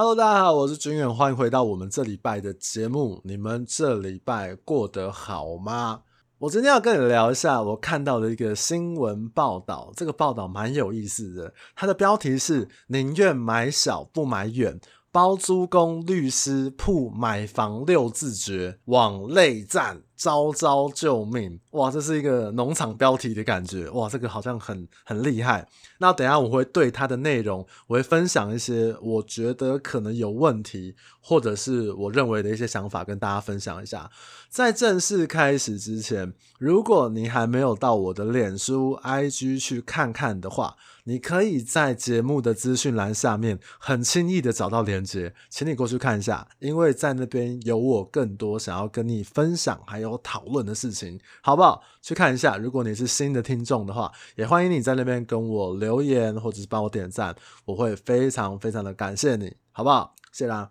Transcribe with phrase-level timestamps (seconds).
[0.00, 3.20] Hello，大家好，我是军远，欢迎回到我们这礼拜的节目。
[3.24, 6.02] 你们这礼拜过得好吗？
[6.38, 14.78] 我今天要跟你聊一下我看到的一个新闻报道，这个报道蛮有意思的，它的标题是“宁愿买小不买远”。
[15.10, 21.60] 包租公律师曝买房六字诀，网内战招招救命！
[21.70, 25.66] 哇，这是一个农场标题的感觉，哇，这个好像很很厉害。
[26.00, 34.10] 那等下我会对它的内容，我会分享一些我觉得可能有问题，或者是我认为的一些想法，跟大家分享一下。
[34.50, 51.82] 在正式开始之前，如果你还没有到我的脸书、IG 去看看的话，你可以在节目的资讯栏下面很轻易的找到连接，请你过去看一下，因为在那边有我更多想要跟你分享还有有讨论的事情，好不好？
[52.02, 52.56] 去看一下。
[52.56, 57.34] 如果你是新的听众的话，也欢迎你在那边跟我留言或者是帮我点赞，
[57.64, 60.14] 我会非常非常的感谢你，好不好？
[60.32, 60.70] 谢啦。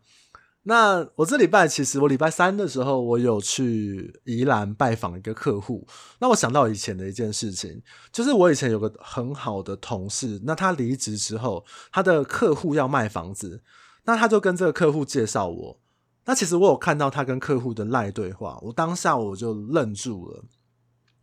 [0.64, 5.88] 那我这礼拜其实我礼拜三的时候，我有去宜兰拜访一个客户。
[6.20, 13.62] 那我想到以前的一件事情，就是我以前有个很好的同事，那他离职之后，他的客户要卖房子，
[14.04, 15.80] 那他就跟这个客户介绍我。
[16.28, 20.44] 那其实我有看到他跟客户的赖对话，我当下我就愣住了。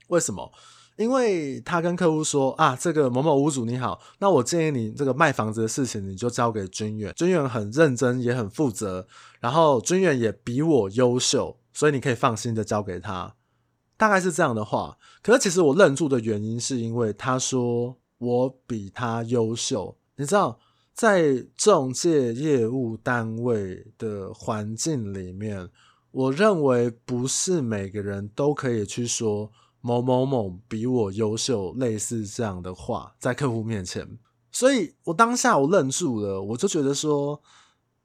[0.08, 0.50] 为什么？
[0.96, 9.06] 因为他跟客户说啊，这个某某屋主你好，那我建议你这个卖房子的事情你就交给君远，君远很认真也很负责，
[9.40, 13.34] 然后君远也比我优秀，所以你可以放心的交给他，
[13.96, 14.96] 大概是这样的话。
[15.20, 20.60] 可是其实我愣住的原因是因为他说我比他优秀，你知道，
[20.94, 25.68] 在中介业务单位的环境里面，
[26.12, 29.50] 我认为不是每个人都可以去说。
[29.86, 34.18] 某某某比我优秀，类似这样的话，在客户面前，
[34.50, 37.42] 所以我当下我愣住了，我就觉得说，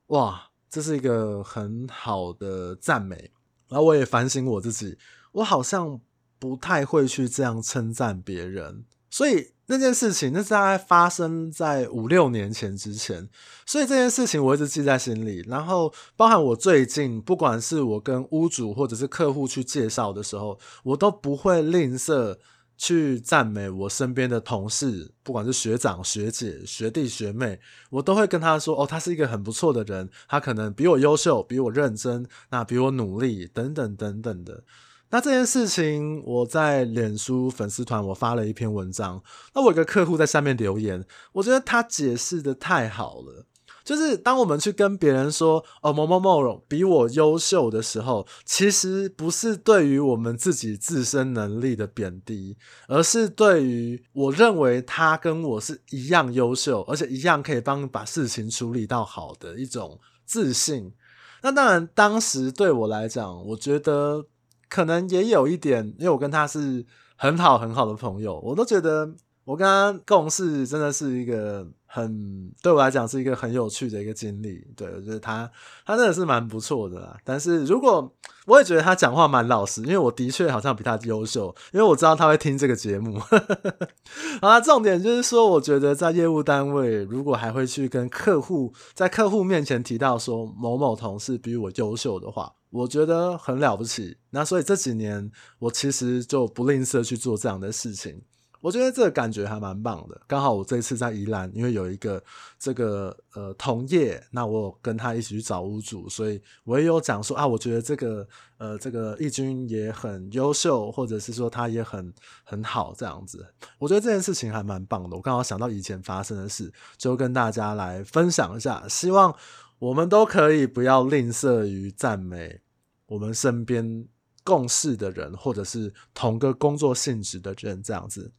[0.08, 3.32] 哇，这是一个很好的赞美，
[3.70, 4.98] 然后我也反省我自己，
[5.32, 6.02] 我好像
[6.38, 9.54] 不太会去这样称赞别人，所以。
[9.72, 13.30] 那件事情，那是大概发生在五六年前之前，
[13.68, 15.46] 所以这件事情我一直记在心里。
[15.48, 22.36] 然后，包含我最近，不管是我跟屋主或者是客户去介绍的时候，我都不会吝啬
[22.80, 27.60] 去赞美我身边的同事，不管是学长、学姐、学弟、学妹，
[27.92, 34.64] 我都会跟他说：“哦，他是一个很不错的人，他可能比我优秀，比我认真，那比我努力，等等等等的。”
[35.12, 39.22] 那这件事情，我在脸书粉丝团我发了一篇文章。
[39.56, 41.04] 那我有个客户在下面留言，
[41.34, 43.46] 我觉得他解释得太好了。
[43.84, 52.56] 就是当我们去跟别人说哦，某某某比我优秀的时候，其实不是对于我们自己自身能力的贬低，
[52.88, 60.94] 而是对于我认为他跟我是一样优秀，而且一样可以帮把事情处理到好的一种自信。
[61.42, 64.28] 那当然，当时对我来讲，我觉得。
[64.70, 66.86] 可能也有一点，因为我跟他是
[67.16, 69.14] 很好很好的朋友，我都觉得
[69.44, 74.64] 我跟他共事真的是一个很对我来讲是一个很有趣的一个经历。
[74.76, 75.52] 对，我觉得他
[75.84, 77.18] 他真的是蛮不错的啦。
[77.24, 83.20] 但是如果我也觉得他讲话蛮老实，因为我的确好像比他优秀，因为我知道他会听这个节目。
[84.40, 92.54] 好啦，重点就是说，我觉得在业务单位，如果还会去跟客户在客户面前提到说某某同事比我优秀的话。
[92.72, 98.22] 我觉得很了不起，那所以这几年我其实就不吝啬去做这样的事情。
[98.62, 100.22] 我觉得这个感觉还蛮棒的。
[100.28, 102.24] 刚好我这一次在宜兰，因为有一个
[102.58, 108.28] 这个呃同业，那我跟他一起去找屋主，所以我也有讲说啊，我觉得这个
[108.58, 113.46] 呃这个义军也很优秀，或者是说他也很很好这样子。
[113.78, 115.16] 我觉得这件事情还蛮棒的。
[115.16, 119.36] 我刚好想到以前发生的事，就跟大家来分享一下，希望。
[119.80, 122.60] 我们都可以不要吝啬于赞美
[123.06, 124.06] 我们身边
[124.44, 128.30] 共事的人，或者是同个工作性质的人，这样子。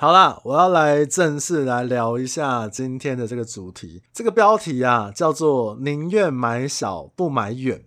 [0.00, 4.00] 好啦，我要来正式来聊一下今天的这个主题。
[4.12, 7.84] 这个标题啊，叫做“宁愿买小不买远”。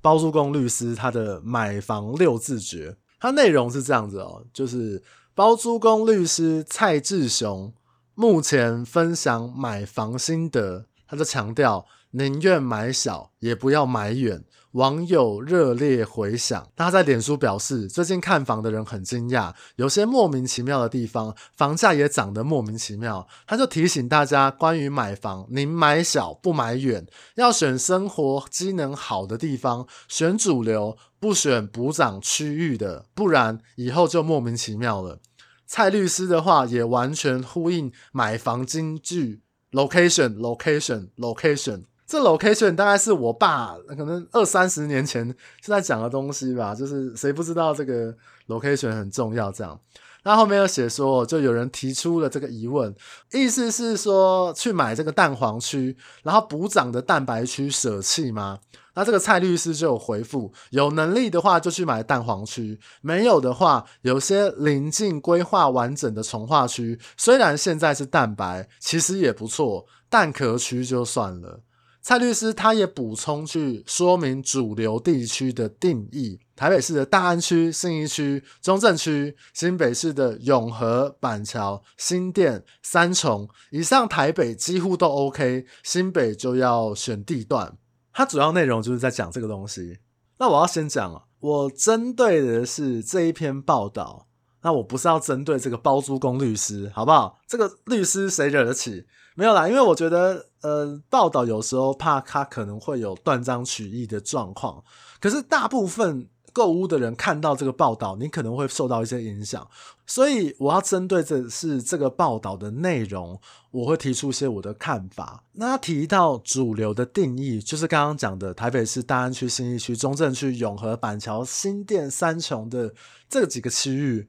[0.00, 5.02] 包租公律师他的买房六字诀，它内容是这样子哦，就是
[5.34, 7.70] 包租公律师蔡志雄
[8.14, 11.84] 目前分享买房心得，他就强调。
[12.14, 14.42] 宁愿买小，也不要买远。
[14.72, 16.68] 网友热烈回响。
[16.76, 23.26] 他在脸书表示，最近看房的人很惊讶，有些莫名其妙的地方，房价也涨得莫名其妙。
[23.46, 35.20] 他就提醒大家，关于买房，您买小不买远，要选生活机能好的地方，选主流，不选补涨区域的，不然以后就莫名其妙了。
[35.66, 39.40] 蔡律师的话也完全呼应买房金句
[39.70, 41.84] ：location，location，location。
[42.12, 45.26] 这 location 大概是我爸可能二三十年前
[45.62, 48.14] 就在讲的东西吧，就是谁不知道这个
[48.48, 49.80] location 很重要这样。
[50.22, 52.94] 那后面又写说，就有人提出了这个疑问，
[53.32, 58.58] 意思是说去买这个蛋黄区，然后补涨的蛋白区舍弃吗？
[58.92, 71.60] 那这个蔡律师就有回复，有能力的话就去买蛋黄区，没有的话，有些临近规划完整的重化区，虽然现在是蛋白，其实也不错，蛋壳区就算了。
[72.02, 83.48] 蔡律师他也补充去说明主流地区的定义：台北市的大安区、信义区、中正区；新北市的永和、板桥、新店、三重。
[83.70, 87.78] 以上台北几乎都 OK，新北就要选地段。
[88.12, 89.98] 它主要内容就是在讲这个东西。
[90.38, 94.26] 那我要先讲啊，我针对的是这一篇报道。
[94.64, 97.40] 那我不是要针对这个包租公律师，好不好？
[97.46, 99.06] 这个律师谁惹得起？
[99.34, 104.84] 没有啦，因为我觉得，呃，报道有时候怕他可能会有断章取义的状况。
[105.20, 109.66] 可是大部分购物的人看到这个报道，你可能会受到一些影响。
[110.06, 113.40] 所以我要针对的是这个报道的内容，
[113.70, 115.42] 我会提出一些我的看法。
[115.52, 122.92] 那提到主流的定义，就是刚刚讲的台北市大安区、信义区、中正区、永和、板桥、新店、三重的
[123.30, 124.28] 这几个区域。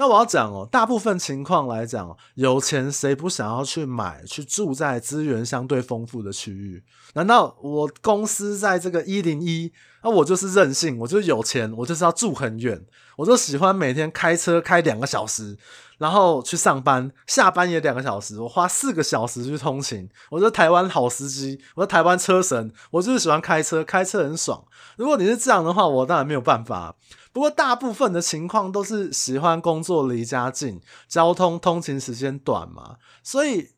[0.00, 6.82] 那我要讲哦，大部分情况来讲，有钱谁不想要去买、去住在资源相对丰富的区域？
[7.12, 9.70] 难道我公司在这个一零一，
[10.02, 12.82] 那我就是任性，我就是有钱，我就是要住很远，
[13.18, 15.58] 我就喜欢每天开车开两个小时，
[15.98, 24.64] 然后去上班，下班也两个小时，我花四个小时去通勤，我是台湾好司机，我是台湾车神，我就是喜欢开车，开车很爽。
[24.96, 26.96] 如果你是这样的话，我当然没有办法。
[27.32, 32.96] 不过，大部分的情况都是喜欢工作离家近，交通通勤时间短嘛。
[33.22, 33.70] 所以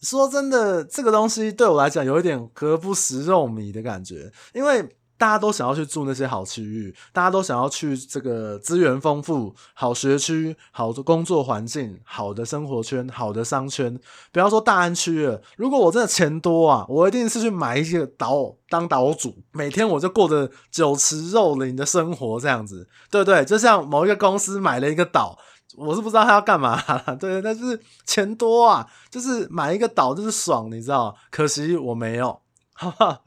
[0.00, 4.88] 说真的，这个东西对我来讲有一点何不食肉糜的感觉，因为。
[5.20, 14.00] 大家都想要去住那些好区域，大家都想要去这个资源丰富、好学区、好的工作环境、好的生活圈、好的商圈。
[14.32, 23.44] 不要说大安区了，如果我真的钱多啊，我一定是去买一个岛当岛主，每天我就过着酒池肉林的生活，这样子，对不对？
[23.44, 25.36] 就像某一个公司买了一个岛，
[25.76, 26.80] 我是不知道他要干嘛，
[27.20, 31.14] 对，但是钱多啊，就是买一个岛就是爽，你知道？
[31.30, 32.40] 可惜我没有，
[32.72, 33.20] 哈哈。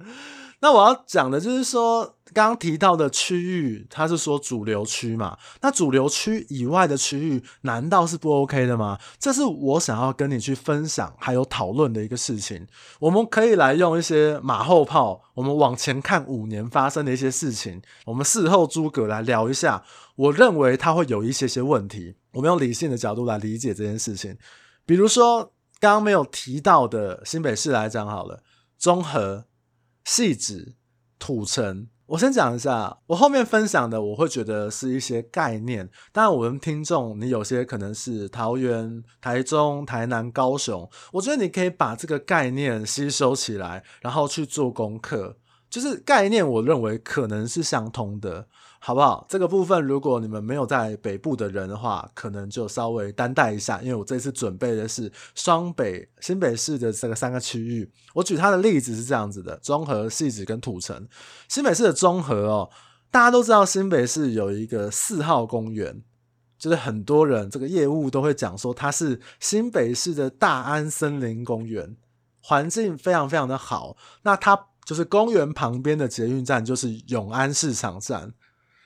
[0.63, 5.37] 那我要讲的就是说，刚刚提到的区域，它是说主流区嘛？
[5.59, 8.97] 那主流区以外的区域，难道是不 OK 的吗？
[9.19, 12.65] 这是我想要跟你去分享还有讨论的一个事情。
[13.01, 19.83] 我们可以来用一些马后炮，我们往前看五年发生的一些事情，我们事后诸葛来聊一下。
[20.15, 24.37] 我认为它会有一些些问题，我们用理性的角度来理解这件事情。
[24.85, 25.51] 比如说，
[25.81, 28.41] 刚刚没有提到的新北市来讲好了，
[28.77, 29.43] 综合。
[30.03, 30.75] 细致、
[31.17, 35.89] 土城，我先讲一下，我后面分享的，我会觉得是一些概念。
[36.11, 45.37] 当然，我们听众，你有些可能是桃园、台中、台南、高雄，我觉得你可以把这个概念吸收起来，然后去做功课。
[45.69, 48.47] 就是概念，我认为可能是相通的。
[48.85, 49.25] 好不好？
[49.29, 57.89] 这个部分，如果你们没有在北部的人的话，可能就稍微担待一下，因为我这次准备的是双北、新北市的这个三个区域。
[58.13, 61.07] 我举它的例子是这样子的：中和、汐止跟土城。
[61.47, 62.69] 新北市的中和哦，
[63.09, 66.03] 大家都知道，新北市有一个四号公园，
[66.59, 71.95] 就是很多人这个业务都会讲说，它是新北市的大安森林公园，
[72.41, 73.95] 环境非常非常的好。
[74.23, 78.33] 那它就是公园旁边的捷运站，就是永安市场站。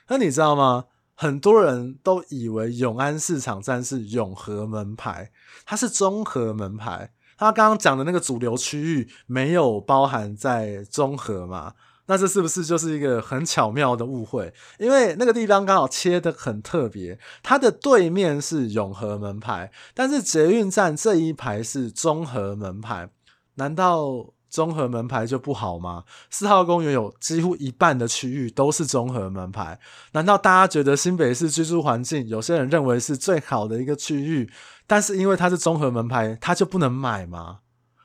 [0.08, 0.86] 那你知道吗？
[1.14, 5.32] 很多人都以为永安市场站是永和门牌，
[5.66, 7.12] 它是中和门牌。
[7.36, 11.74] 他刚刚讲的那个主流区域没有包含在中和嘛？
[12.06, 14.54] 那这是不是就是一个很巧妙的误会？
[14.78, 23.10] 因为那个地方刚好切得很特别，它的对面是永和门牌，但是捷运站这一排是中和门牌，
[23.56, 24.32] 难道？
[24.48, 26.04] 综合门牌就不好吗？
[26.30, 29.78] 四号公园有几乎一半的区域都是综合门牌，
[30.12, 34.50] 难道大家觉得新北市居住环境，有些人认为是最好的一个区域，
[34.86, 37.60] 但是因为它是综合门牌，它就不能买吗？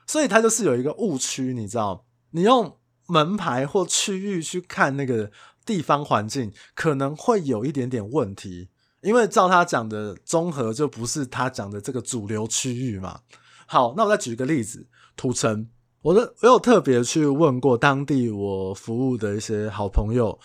[0.06, 2.04] 所以它就是有一个误区，你知道？
[2.32, 5.30] 你用门牌或区域去看那个
[5.64, 8.68] 地方环境，可能会有一点点问题，
[9.00, 13.20] 因为照他讲的，综合就不是他讲的这个主流区域嘛。
[13.66, 14.86] 好，那我再举一个例子，
[15.16, 15.68] 土城。
[16.04, 20.38] 我的我有特别去问过当地我服务的一些好朋友，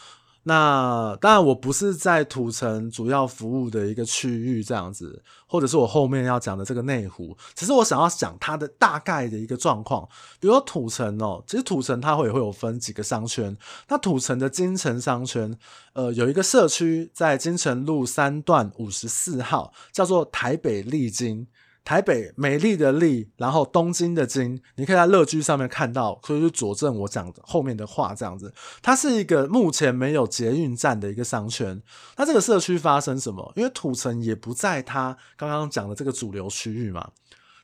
[0.44, 10.08] 那当然，我不是在土城主要服务的一个区域这样子，或者是我后面要讲的这个内湖，只是我想要讲它的大概的一个状况。
[10.40, 13.54] 比如说土城哦，其实土城它会也会有分几个商圈。
[13.90, 15.54] 那土城的金城商圈，
[15.92, 21.48] 呃，有一个社区在金城路三段五十四号，叫做台北丽晶。
[21.90, 28.54] 台北美丽的丽，然后东京的京，你可以在乐居上面看到，所以就佐证我讲的后面的话，这样子，
[28.84, 31.82] 它是一个目前没有捷运站的一个商圈。
[32.16, 33.52] 那这个社区发生什么？
[33.56, 37.10] 因为土城也不在它刚刚讲的这个主流区域嘛。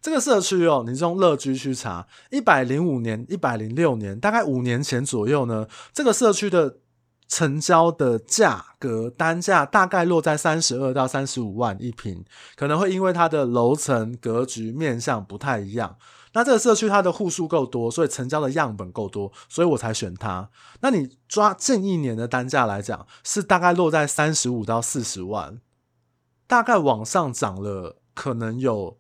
[0.02, 6.78] 这个社区哦，你用乐居去查，一百零五年、一百零六年，大概五年前左右呢，这个社区的。
[7.28, 12.24] 成交的价格单价大概落在三十二到三十五万一平，
[12.56, 15.98] 可能会因为它的楼层格局面向不太一样。
[16.34, 20.50] 那这个社区它的户数够多，所以成交的样本够多，所以我才选它。
[20.82, 25.60] 那你抓近一年的单价来讲，是大概落在三十五到四十万，
[26.46, 29.00] 大概往上涨了，可能有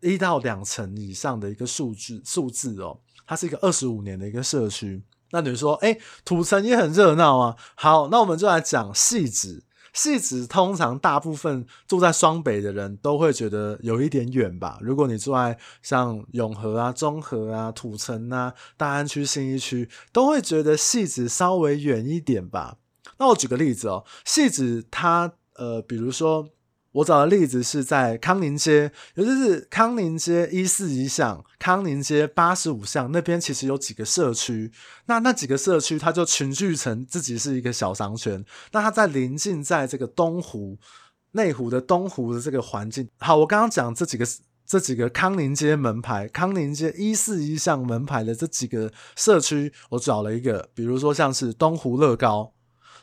[0.00, 3.00] 一到两成以上的一个数据数字哦。
[3.26, 5.02] 它是一个二十五年的一个社区。
[5.30, 7.56] 那你说，哎、土城也很热闹啊。
[7.74, 9.64] 好，那我们就来讲汐止。
[9.94, 14.78] 汐止通常大部分住在双北的人都会觉得有一点远吧？
[14.80, 22.76] 如果你住在像永和啊、中和啊、土城啊、大安区、新一区，都会觉得汐止稍微远一点吧？
[23.18, 26.48] 那我举个例子哦，汐止它呃，比如说。
[26.92, 34.72] 我找的例子是在康宁街，也就是康宁街一四一巷、康宁街八十五巷那边，其实有几个社区。
[35.06, 38.42] 那那几个社区，它就群聚成自己是一个小商圈。
[38.72, 40.78] 那它在临近在这个东湖、
[41.32, 43.08] 内湖的东湖的这个环境。
[43.18, 44.26] 好，我刚刚讲这几个
[44.66, 52.54] 这几个康宁街门牌、康宁街一四一巷门牌的这几个社区，我找了一个，比如说像是东湖乐高。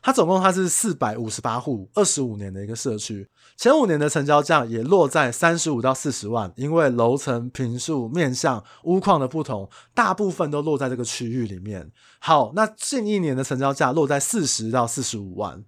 [0.05, 11.91] 它总共它是四百五十八户，二十五年的一个社区，前五年的成交价也落在三十五到四十万，因为楼层、坪数、面向、屋况的不同，大部分都落在这个区域里面。
[12.19, 15.65] 好，那近一年的成交价落在四十到四十五万，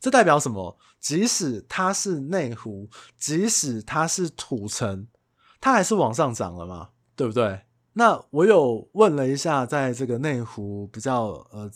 [0.00, 0.78] 这代表什么？
[0.98, 5.08] 即使它是内湖，即使它是土城，
[5.60, 6.88] 它还是往上涨了嘛？
[7.14, 7.60] 对不对？
[7.92, 11.70] 那我有问了一下，在这个内湖比较呃。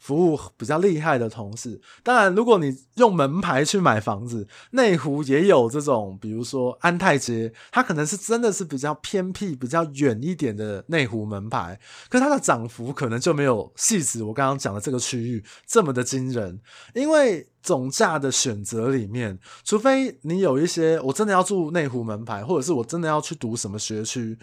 [0.00, 11.78] 服务比较厉害的同事，当然，如果你用门牌去买房子，内湖也有这种，比如说安泰街，它可能是真的是比较偏僻、比较远一点的内湖门牌，
[12.08, 16.58] 可是它的涨幅可能就没有汐止我刚刚讲的这个区域这么的惊人，
[16.94, 24.38] 因为总价的选择里面，除非你有一些我真的要住内湖门牌，或者是我真的要去读什么学区。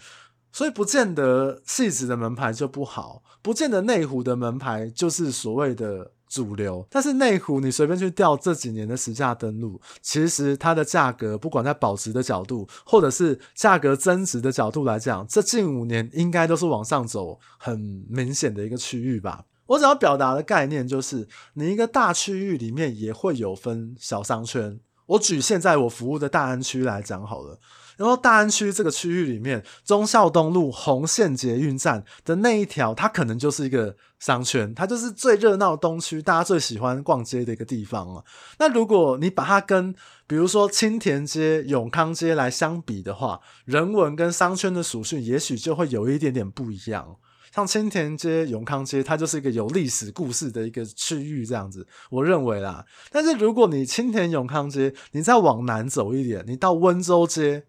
[0.52, 6.86] 所以不见得汐止的门牌就不好，不见得内湖的门牌就是所谓的主流。
[6.90, 19.44] 但是内湖你随便去调这几年的实价登录，其实它的价格不管在保值的角度，或者是价格增值的角度来讲，这近五年应该都是往上走很明显的一个区域吧。
[19.66, 24.80] 我想要表达的概念就是，你一个大区域里面也会有分小商圈。
[25.04, 27.58] 我举现在我服务的大安区来讲好了。
[27.98, 38.24] 然后大安区这个区域里面，忠孝东路红线捷运站的那一条，它可能就是一个商圈，它就是最热闹东区，大家最喜欢逛街的一个地方啊。
[38.60, 39.92] 那如果你把它跟
[40.28, 47.16] 比如说青田街、永康街来相比的话，人文跟商圈的属性也许就会有一点点不一样。
[47.52, 52.86] 像青田街、永康街，它就是一个有历史故事的一个区域，这样子，我认为啦。
[53.10, 57.64] 但是如果你青田永康街，你再往南走一点，你到温州街。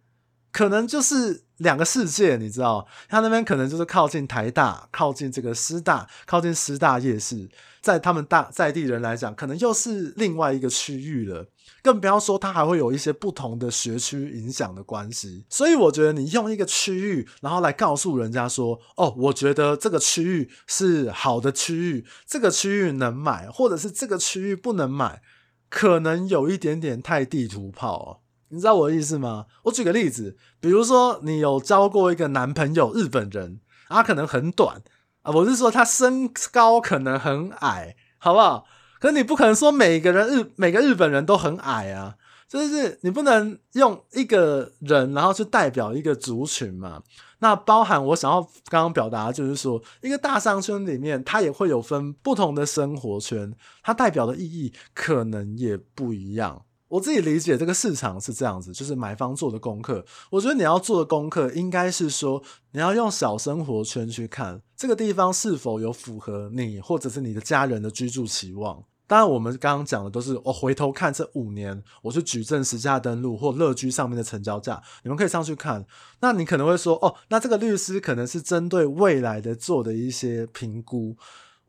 [0.52, 7.50] 可能就是两个世界，你知道，他那边可能就是靠近台大，靠近这个师大，靠近师大夜市，
[7.82, 11.48] 在他们大在地人来讲，可能又是另外一个区域了。
[11.82, 15.46] 更不要说它还会有一些不同的学区影响的关系。
[15.50, 25.22] 所以我觉得你用一个区域，然后来告诉人家说，哦，我觉得这个区域是好的区域，这个区域能买，或者是这个区域不能买，
[25.70, 28.29] 可能有一点点太地图炮哦。
[28.50, 29.46] 你知道我的意思吗？
[29.64, 34.82] 我举个例子，比如说你有交过一个男朋友，日本人，他可能很短
[35.22, 38.66] 啊，我是说他身高可能很矮，好不好？
[39.00, 42.16] 可是你不可能说每个人日每个日本人都很矮啊，
[42.48, 47.02] 就是你不能用一个人然后去代表一个族群嘛。
[47.42, 56.64] 那包含我想要刚刚表达，就是说一个大商圈里面，它也会有分不同的生活圈，它代表的意义可能也不一样。
[56.90, 60.04] 我自己理解这个市场是这样子，就是买方做的功课。
[60.32, 68.84] 我觉得你要做的功课应该是说，你要用小生活圈去看这个地方是否有符合你或者是你的家人的居住期望。
[69.06, 75.84] 当然，我们刚刚讲的都是我回头看这五年，我去举证实价登录或乐居上面的成交价，你们可以上去看。
[76.22, 81.18] 那你可能会说，哦，那这个律师可能是针对未来的做的一些评估。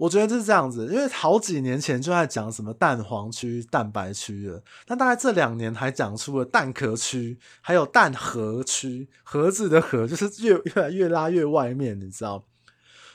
[0.00, 12.47] 我觉得就是这样子，因为好几年前就在讲什么蛋黄区、蛋白区了，那大概这两年还讲出了蛋壳区，还有蛋盒区，盒子的盒就是越越来越拉越外面，你知道？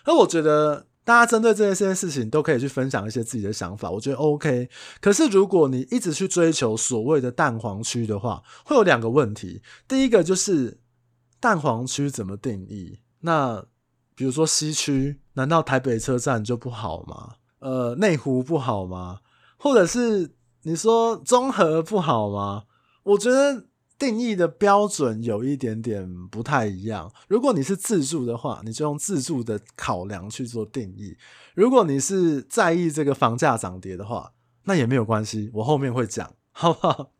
[0.04, 4.70] 而我觉得大家针对这些事情都可以去分享一些自己的想法，我觉得 OK。
[5.02, 9.64] 可是如果你一直去追求所谓的蛋黄区的话，会有两个问题。
[9.88, 10.78] 第一个就是
[11.40, 13.00] 蛋黄区怎么定义？
[13.22, 13.66] 那
[14.14, 17.36] 比如说西区，难道台北车站就不好吗？
[17.60, 19.20] 呃，内湖不好吗？
[19.58, 22.64] 或者是你说中和不好吗？
[23.04, 23.66] 我觉得
[23.98, 27.12] 定义的标准有一点点不太一样。
[27.28, 31.16] 如果你是自住的话，你就用自住的考量去做定义；
[31.56, 37.12] 如果你是在意这个房价涨跌的话，那也没有关系，我后面会讲，好不好？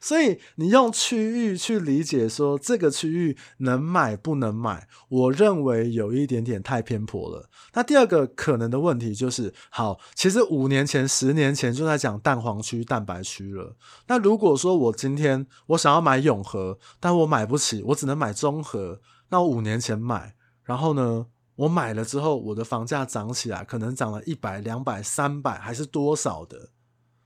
[0.00, 7.48] 所以你用区域去理解说这个区域能买不能买，我认为有一点点太偏颇了。
[7.74, 13.76] 那第二个可能的问题就是，好，其实五年前、十年前就在讲蛋黄区、蛋白区了。
[14.06, 26.70] 那如果说我今天我想要买永和，但我买不起，我只能买中和，那五年前买，然后呢，我买了之后，我的房价涨起来，可能涨了一百、两百、三百，还是多少的？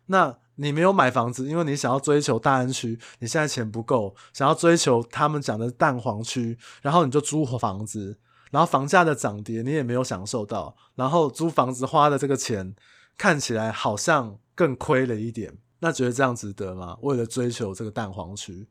[0.07, 8.16] 那你没有买房子，因为你想要追求大安区，你现在钱不够，想要追求他们讲的蛋黄区，然后你就租房子，
[8.52, 12.76] 然后房价的涨跌你也没有享受到，然后租房子花的这个钱
[13.19, 16.97] 看起来好像更亏了一点，那觉得这样值得吗？
[17.02, 18.69] 为了追求这个蛋黄区，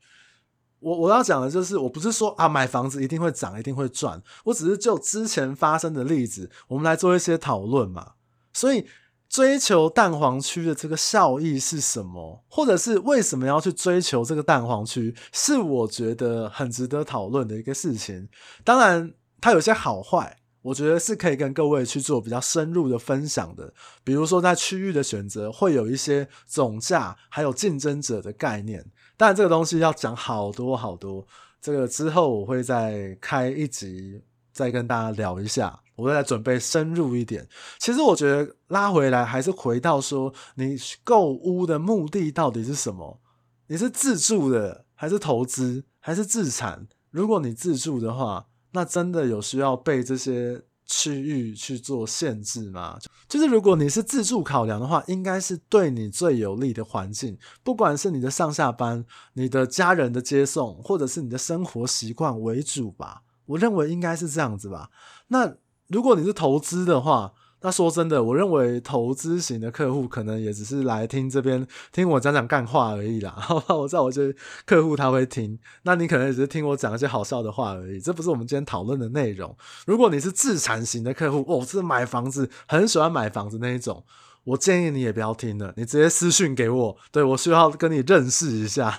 [0.79, 8.13] 我我要讲的就是，我不是说啊买房子一定会涨，一定会赚，我只是就之前发生的例子，我们来做一些讨论嘛，
[8.53, 8.87] 所以。
[9.31, 12.43] 追求蛋黄区的这个效益是什么？
[12.49, 15.15] 或者是为什么要去追求这个蛋黄区？
[15.31, 18.27] 是我觉得很值得讨论的一个事情。
[18.65, 23.73] 当然，它有些好坏，我觉得是可以跟各位去做比较深入的分享的。
[24.03, 28.85] 比如说，在区域的选择会有一些总价，还有竞争者的概念。
[29.15, 31.25] 当然，这个东西要讲好多好多。
[31.61, 35.79] 这个之后我会再开一集，再跟大家聊一下。
[36.01, 37.47] 我在准备深入一点。
[37.79, 43.19] 其实我觉得拉回来还是回到说，你购屋的目的到底是什么？
[43.67, 46.87] 你是自住的，还是投资，还是自产？
[47.09, 52.97] 如果你自住的话，那真的有需要被这些区域去做限制吗？
[53.29, 63.21] 就是如果你是自住考量的话，应该是对你最有利的环境，不管是你的上下班、你的家人的接送，或者是你的生活习惯为主吧。
[63.45, 64.89] 我认为应该是这样子吧。
[65.27, 65.55] 那
[65.91, 73.29] 如果你是投资的话，那说真的，我认为投资型的客户可能也只是来听这边听我讲讲干话而已啦。
[73.37, 74.33] 好吧，我知道我这
[74.65, 79.55] 客户他会听，那你可能也只是听我讲一些好笑的话而已，这不是我们今天讨论的内容。
[79.85, 84.03] 如果你是自产型的客户，哦，是买房子，很喜欢买房子那一种。
[84.43, 88.89] 我建议你也不要听了，你直接私讯给我，对，我需要跟你认识一下，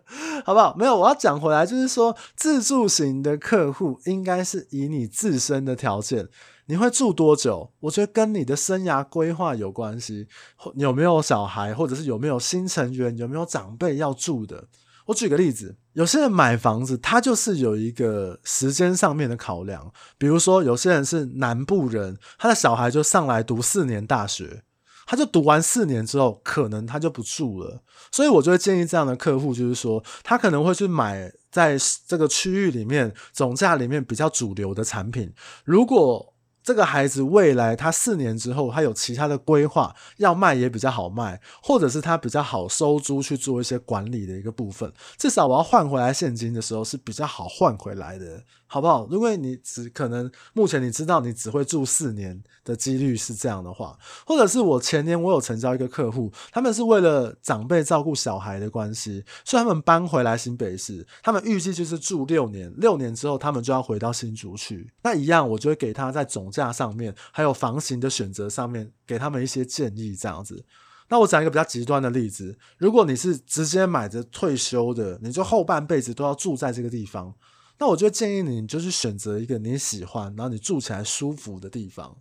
[0.44, 0.76] 好不好？
[0.76, 6.28] 没有，我要讲回来，就是说自助型的客户应该是以你自身的条件，
[6.66, 7.72] 你会住多久？
[7.80, 10.28] 我觉得跟你的生涯规划有关系，
[10.74, 14.66] 有没有小孩，或者是有没有新成员，有没有长辈要住的。
[15.06, 24.62] 我举个例子，有些人买房子，他就是有一个时间上面的考量，比如说有些人是南部人，他的小孩就上来读四年大学。
[25.10, 35.34] 他就读完四年之后，可能他就不住了，所以我就会建议这样的客户，就是说他可能会去买在这个区域里面总价里面比较主流的产品。
[35.64, 48.44] 如果这个孩子未来他四年之后他有其他的规划，要卖也比较好卖，或者是他比较好收租去做一些管理的一个部分，至少我要换回来现金的时候是比较好换回来的。
[48.72, 49.04] 好不好？
[49.10, 64.88] 如果你只可能目前你知道你只会住四年的几率是这样的话，或者是我前年我有成交一个客户，他们是为了长辈照顾小孩的关系，所以他们搬回来新北市，他们预计就是住六年，六年之后他们就要回到新竹去。
[65.02, 70.64] 那一样，我就会给他在总价上面，还有房型的选择上面，给他们一些建议，这样子。
[71.08, 77.34] 那我讲一个比较极端的例子，如果你是直接买着退休的，你就后半辈子都要住在这个地方。
[77.80, 82.16] 那我就建议你，你就去选择一个你喜欢，然后你住起来舒服的地方。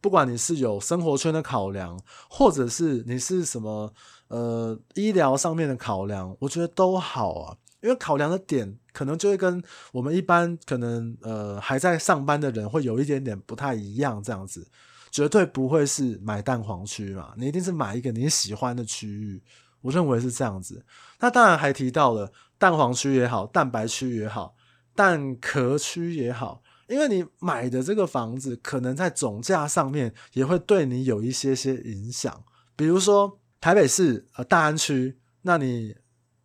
[0.00, 1.98] 不管你是有生活圈的考量，
[2.28, 3.94] 或者是你是什么
[4.28, 7.56] 呃医疗上面的考量，我觉得都好啊。
[7.80, 14.66] 因为考量的点可能就会跟我们一般可能呃还在上班的人会有一点点不太一样，这样子。
[15.10, 19.40] 绝对不会是买蛋黄区嘛，你一定是买一个你喜欢的区域。
[19.80, 20.84] 我认为是这样子。
[21.20, 24.54] 那当然还提到了蛋黄区也好，蛋白区也好，
[24.94, 32.44] 蛋壳区也好，因为你买的这个房子可能在总价上面也会对你有一些些影响。
[32.76, 35.96] 比如说台北市呃大安区，那你。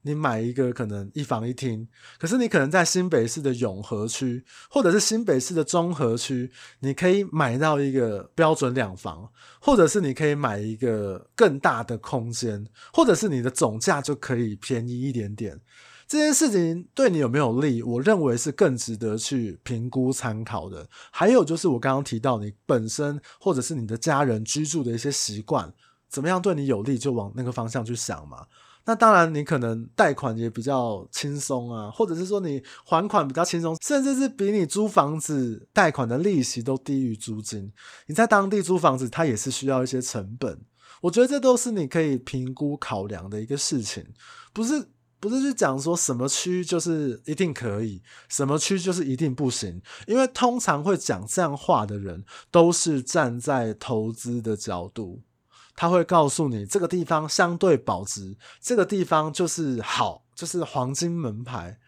[0.03, 1.85] 你买一个可能一房一厅，
[2.17, 15.59] 可是你可能在新北市的永和区，或者是新北市的中和区，你可以买到一个标准两房，或者是你可以买一个更大的空间，或者是你的总价就可以便宜一点点。
[16.09, 17.83] 这件事情对你有没有利？
[17.83, 20.89] 我认为是更值得去评估参考的。
[21.11, 25.71] 还有就是我刚刚提到你本身或者是你的家人居住的一些习惯，
[26.09, 28.47] 怎么样对你有利，就往那个方向去想嘛。
[28.85, 37.71] 那当然，你可能贷款也比较轻松啊，或者是说你还款比较轻松，甚至是比你租房子贷款的利息都低于租金。
[38.07, 40.59] 你在当地租房子，它也是需要一些成本。
[41.01, 44.03] 我觉得这都是你可以评估考量的一个事情，
[44.51, 44.89] 不是
[45.19, 49.81] 不是去讲说什么区就是一定可以，什么区就是一定不行。
[50.07, 55.21] 因为通常会讲这样话的人，都是站在投资的角度。
[55.75, 61.79] 他会告诉你这个地方相对保值，这个地方就是好，就是黄金门牌。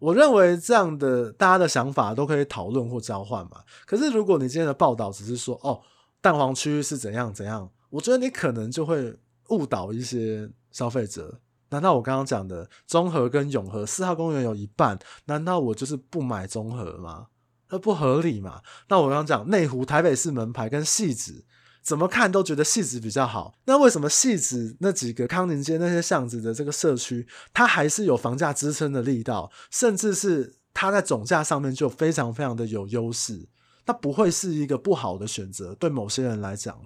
[0.00, 3.62] 我认为这样的大家的想法都可以讨论或交换嘛。
[3.86, 5.80] 可是如果你今天的报道只是说哦，
[6.20, 9.16] 蛋黄区是怎样怎样，我觉得你可能就会
[9.50, 11.40] 误导一些消费者。
[11.70, 17.28] 难道我刚刚讲的中和跟永和四号公园有一半，难道我就是不买中和吗？
[17.70, 18.60] 那不合理嘛？
[18.88, 21.44] 那我刚刚讲内湖台北市门牌跟汐止。
[21.82, 33.48] 怎么看都觉得汐止比较好，那为什么汐止那几个康宁街那些巷子的这个社区，它还是有房价支撑的力道，甚至是它在总价上面就非常非常的有优势，
[33.86, 36.78] 它不会是一个不好的选择，对某些人来讲。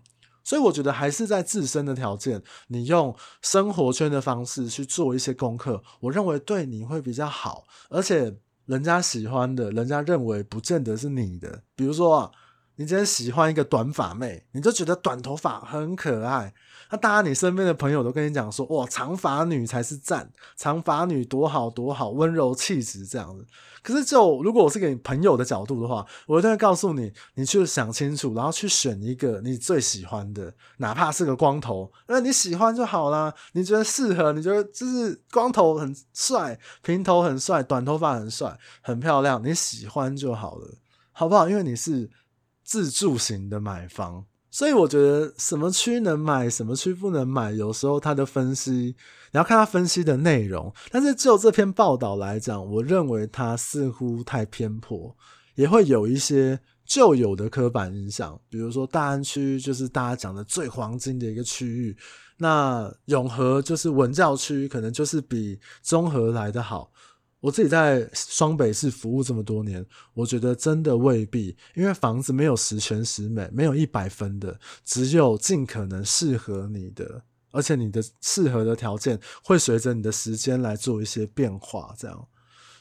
[0.44, 12.30] 所以我觉得还是在自身的条件，你用生活圈的方式去做一些功课，我认为对你会比较好，而且人家喜欢的，人家认为不见得是你的，比如说啊。
[12.76, 16.52] 你今天喜欢一个短发妹，你就觉得短头发很可爱。
[16.90, 23.46] 那大家你身边的朋友都跟你讲说，哇，长发女才是赞，长发女多好多好，温柔气质这样子。
[23.80, 33.32] 可是就如果我是给你朋友的角度的话，我一定会告诉你，你去想清楚，然后去选一个你最喜欢的，哪怕是个光头，那你喜欢就好啦。
[33.52, 40.68] 你觉得适合，你觉得就是光头很帅，平头很帅，短头发很帅，很漂亮，你喜欢就好了，
[41.12, 41.48] 好不好？
[41.48, 42.10] 因为你是。
[42.64, 48.96] 自住型的买房，所以我觉得什么区能买，什么区不能买，有时候他的分析你
[49.32, 50.72] 要看他分析的内容。
[50.90, 55.14] 但是就这篇报道来讲，我认为他似乎太偏颇，
[55.56, 58.40] 也会有一些旧有的刻板印象。
[58.48, 61.96] 比如说大安区就是大家讲的最黄金的一个区域，
[62.38, 66.90] 那永和就是文教区，可能就是比中和来的好。
[67.44, 82.26] 我自己在双北市服务这么多年，我觉得真的未必，因为房子没有十全十美，没有一百分的，只有尽可能适合你的，而且你的适合的条件会随着你的时间来做一些变化，这样。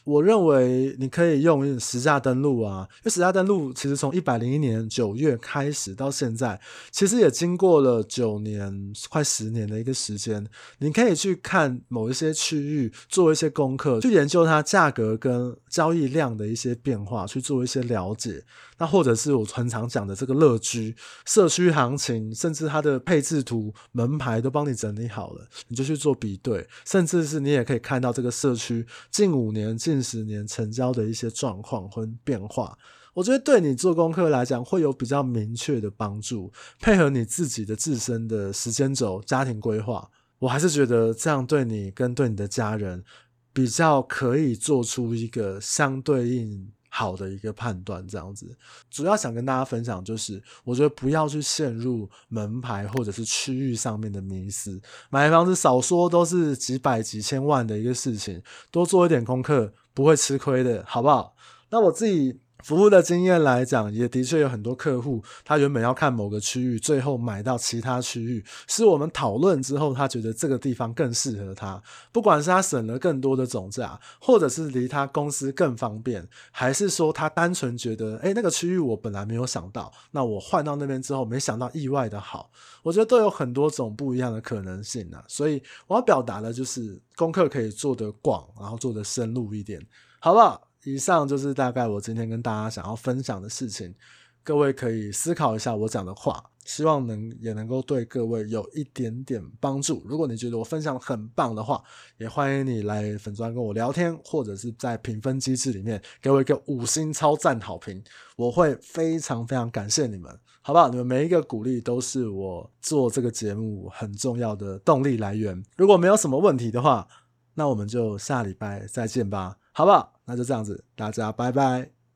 [0.04, 10.46] 我认为你可以用实价登录啊，因为实价登录其实从一百零一年九月开始到现在，其实也经过了九年快十年的一个时间。
[10.78, 18.44] 你可以去看某一些区域，做一些功课，去研究它价格跟交易量的一些变化，去做一些了解。
[18.76, 29.93] 那或者是我很常讲的这个乐居社区行情，甚至它的配置图、门牌都帮你整理好了，你就去做比对，甚至是你也可以看到这个社区近五年近。
[29.94, 32.76] 近十年成交的一些状况和变化，
[33.14, 36.52] 我觉得对你做功课来讲会有比较明确的帮助。
[36.80, 43.04] 配合你自己的自身的时间轴、家庭规划，我还是觉得这样对你跟对你的家人
[43.52, 48.06] 比较可以做出一个相对应好的一个判断。
[48.06, 48.56] 这样子，
[48.88, 54.80] 主要想跟大家分享就是，我觉得不要去陷入门牌或者是区域上面的迷思。
[55.10, 59.72] 买房子少说都是几百几千万的一个事情，多做一点功课。
[59.96, 61.36] 不会吃亏的，好不好？
[61.70, 71.82] 那我自己服务的经验来讲，也的确有很多客户，他原本要看某个区域，最后买到其他区域，是我们讨论之后，他觉得这个地方更适合他。
[72.10, 82.50] 不管是他省了更多的总价，或者是离他公司更方便，还是说他单纯觉得，诶，那个区域我本来没有想到，那我换到那边之后，没想到意外的好。
[82.82, 89.86] 我觉得都有很多种不一样的可能性啊，所以我要表达的就是功课可以做得广，然后做得深入一点，
[90.18, 90.68] 好不好？
[90.84, 93.94] 以上就是大概我今天跟大家想要分享的事情。
[94.42, 96.44] 各位可以思考一下我讲的话。
[96.64, 100.02] 希望能也能够对各位有一点点帮助。
[100.06, 101.82] 如果你觉得我分享很棒的话，
[102.16, 108.02] 也欢迎你来粉专跟我聊天，或者是在评分机制里面给我一个五星超赞好评，
[108.36, 110.88] 我会非常非常感谢你们，好不好？
[110.88, 115.62] 你们每一个鼓励都是我做这个节目很重要的动力来源。
[115.76, 117.06] 如果没有什么问题的话，
[117.52, 120.12] 那我们就下礼拜再见吧，好不好？
[120.24, 121.90] 那就这样子，大家拜拜。